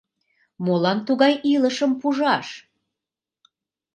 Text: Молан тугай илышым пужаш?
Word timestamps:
Молан 0.65 0.99
тугай 1.07 1.33
илышым 1.53 1.91
пужаш? 2.01 2.47